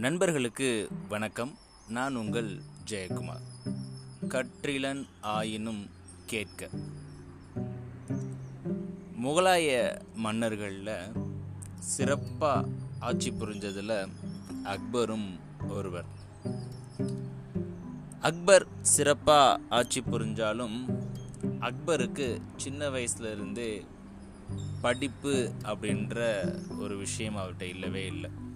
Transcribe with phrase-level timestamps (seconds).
[0.00, 1.58] நண்பர்களுக்கு வணக்கம்.
[1.88, 2.60] நான் உங்கள்
[2.90, 3.40] ஜெயக்குமார்.
[4.28, 5.90] கற்றிலன் ஆயினும்
[6.26, 6.68] கேட்க.
[9.22, 11.12] முகலாய மன்னர்களில்
[11.78, 12.68] சிறப்பாக
[13.00, 14.08] ஆட்சி புரிஞ்சதில்
[14.64, 16.04] அக்பரும் ஒருவர்.
[18.20, 21.02] அக்பர் சிறப்பாக ஆட்சி புரிஞ்சாலும்
[21.60, 23.86] அக்பருக்கு சின்ன வயசுலேருந்தே
[24.80, 26.48] படிப்பு அப்படின்ற
[26.78, 28.48] ஒரு விஷயம் அவர்கிட்ட இல்லவே இல்லை.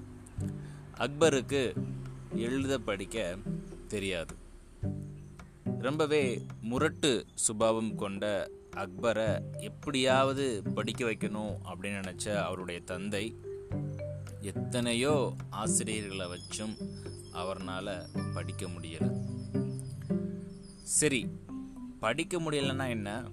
[0.99, 1.75] அக்பருக்கு
[2.35, 3.37] எழுத படிக்க
[3.89, 4.35] தெரியாது.
[5.79, 13.37] ரொம்பவே முரட்டு சுபாவம் கொண்ட அக்பரை எப்படியாவது படிக்க வைக்கணும் அப்படின்னு நினச்ச அவருடைய தந்தை
[14.41, 16.75] எத்தனையோ ஆசிரியர்களை வச்சும்
[17.33, 19.11] அவர்னால் படிக்க முடியலை.
[20.83, 21.27] சரி
[22.01, 23.25] படிக்க முடியலைன்னா என்ன?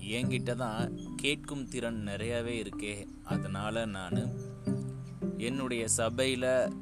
[0.00, 4.20] என்கிட்ட தான் கேட்கும் திறன் நிறையவே இருக்கே அதனால் நான்
[5.38, 6.72] என்னுடைய சபையில்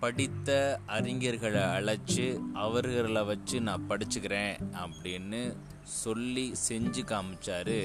[0.00, 0.50] படித்த
[0.88, 5.40] அறிஞர்களை அழைச்சி அவர்களை வச்சு நான் படிச்சுக்கிறேன் அப்படின்னு
[5.82, 7.78] சொல்லி செஞ்சு காமிச்சாரு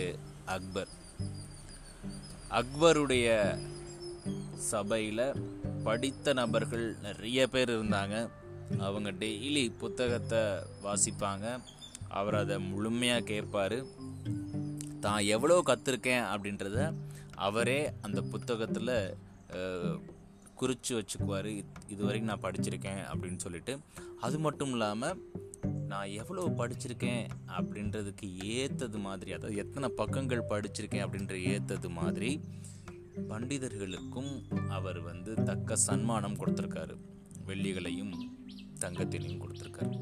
[0.45, 0.91] அக்பர்.
[2.49, 3.27] அக்பருடைய
[4.71, 5.27] சபையில்
[5.83, 8.16] படித்த நபர்கள் நிறைய பேர் இருந்தாங்க.
[8.80, 10.43] அவங்க டெய்லி புத்தகத்தை
[10.86, 11.45] வாசிப்பாங்க.
[12.09, 13.77] அவர் அதை முழுமையாக கேட்பார்.
[14.99, 16.80] தான் எவ்வளோ கற்றுருக்கேன் அப்படின்றத
[17.47, 18.97] அவரே அந்த புத்தகத்தில்
[20.61, 21.50] குறித்து வச்சுக்குவார்.
[21.94, 23.73] இது வரைக்கும் நான் படிச்சிருக்கேன் அப்படின்னு சொல்லிட்டு.
[24.25, 25.20] அது மட்டும் இல்லாமல்
[25.92, 27.25] நான் எவ்வளோ படிச்சிருக்கேன்
[27.58, 32.31] அப்படின்றதுக்கு ஏற்றது மாதிரி அதாவது எத்தனை பக்கங்கள் படிச்சிருக்கேன் அப்படின்ற ஏற்றது மாதிரி
[33.30, 34.31] பண்டிதர்களுக்கும்
[34.78, 36.95] அவர் வந்து தக்க சன்மானம் கொடுத்துருக்காரு.
[37.48, 38.14] வெள்ளிகளையும்
[38.80, 39.94] தங்கத்திலையும் கொடுத்துருக்காரு.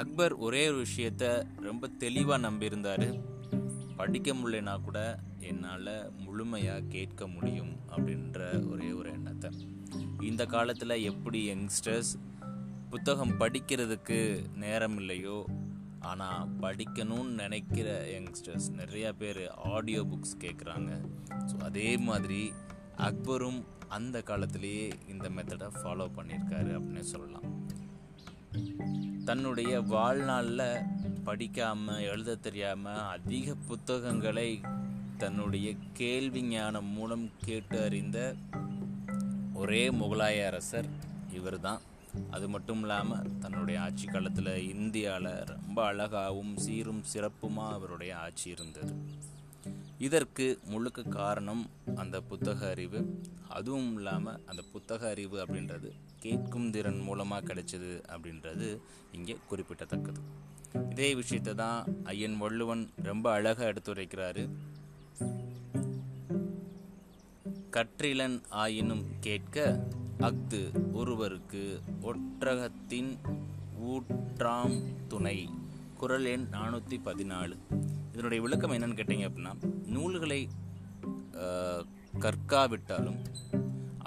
[0.00, 1.24] அக்பர் ஒரே ஒரு விஷயத்த
[1.68, 3.06] ரொம்ப தெளிவாக நம்பியிருந்தார்.
[4.00, 4.98] படிக்க முடியலனா கூட
[5.52, 5.92] என்னால்
[6.24, 8.38] முழுமையாக கேட்க முடியும் அப்படின்ற
[8.70, 9.50] ஒரே ஒரு எண்ணத்தை.
[10.20, 12.12] இந்த காலத்தில் எப்படி யங்ஸ்டர்ஸ்
[12.90, 14.18] புத்தகம் படிக்கிறதுக்கு
[14.56, 15.38] நேரம் இல்லையோ
[16.10, 19.42] ஆனால் படிக்கணும்னு நினைக்கிற யங்ஸ்டர்ஸ் நிறையா பேர்
[19.72, 20.90] ஆடியோ புக்ஸ் கேட்குறாங்க
[21.50, 22.42] ஸோ அதே மாதிரி
[23.08, 23.60] அக்பரும்
[23.96, 27.46] அந்த காலத்திலேயே இந்த மெத்தடை ஃபாலோ பண்ணியிருக்காரு அப்படின்னு சொல்லலாம்.
[29.24, 30.84] தன்னுடைய வாழ்நாளில்
[31.24, 34.50] படிக்காமல் எழுத தெரியாமல் அதிக புத்தகங்களை
[35.22, 38.18] தன்னுடைய கேள்வி ஞானம் மூலம் கேட்டு அறிந்த
[39.54, 40.88] ஒரே முகலாய அரசர்
[41.32, 41.80] இவர் தான்
[42.30, 48.92] அது மட்டும் இல்லாமல் தன்னுடைய ஆட்சி காலத்தில் இந்தியாவில் ரொம்ப அழகாகவும் சீரும் சிறப்புமாக அவருடைய ஆட்சி இருந்தது.
[50.06, 51.64] இதற்கு முழுக்க காரணம்
[51.94, 53.00] அந்த புத்தக அறிவு.
[53.48, 58.68] அதுவும் இல்லாமல் அந்த புத்தக அறிவு அப்படின்றது கேட்கும் திறன் மூலமாக கிடைச்சது அப்படின்றது
[59.12, 60.22] இங்கே குறிப்பிடத்தக்கது
[60.90, 64.42] இதே விஷயத்தை தான் ஐயன் வள்ளுவன் ரொம்ப அழகாக எடுத்துரைக்கிறாரு.
[67.76, 69.56] கற்றிலன் ஆயினும் கேட்க
[70.18, 70.60] அஃது
[70.92, 71.62] ஒருவருக்கு
[72.02, 73.10] ஒற்றகத்தின்
[73.88, 74.76] ஊற்றாம்
[75.08, 75.38] துணை.
[75.96, 77.56] குரல் எண் நானூற்றி பதினாலு
[78.12, 79.52] இதனுடைய விளக்கம் என்னன்னு கேட்டீங்க அப்படின்னா
[79.86, 80.40] நூல்களை
[82.24, 83.20] கற்காவிட்டாலும்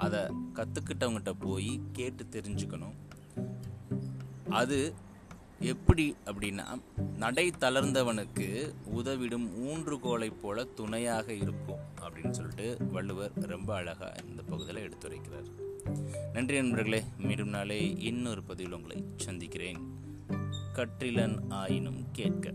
[0.04, 0.20] அதை
[0.58, 2.96] கற்றுக்கிட்டவங்ககிட்ட போய் கேட்டு தெரிஞ்சுக்கணும்.
[4.50, 4.78] அது
[5.62, 6.80] எப்படி அப்படின்னா
[7.16, 15.48] நடை தளர்ந்தவனுக்கு உதவிடும் ஊன்றுகோலை போல துணையாக இருக்கும் அப்படின்னு சொல்லிட்டு வள்ளுவர் ரொம்ப அழகாக இந்த பகுதியில் எடுத்துரைக்கிறார்.
[16.32, 19.78] நன்றி நண்பர்களே மீண்டும் நாளே இன்னொரு பதிவில் உங்களை சந்திக்கிறேன்.
[20.74, 22.52] கற்றிலன் ஆயினும் கேட்க.